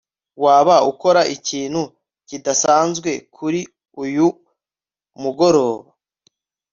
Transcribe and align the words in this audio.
waba 0.43 0.75
ukora 0.91 1.21
ikintu 1.35 1.81
kidasanzwe 2.27 3.11
kuri 3.35 3.61
uyu 4.03 4.27
mugoroba 5.21 5.89